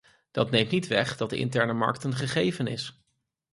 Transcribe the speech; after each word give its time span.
Dat 0.31 0.51
neemt 0.51 0.69
niet 0.71 0.87
weg 0.87 1.17
dat 1.17 1.29
de 1.29 1.37
interne 1.37 1.73
markt 1.73 2.03
een 2.03 2.15
gegeven 2.15 2.67
is. 2.67 3.03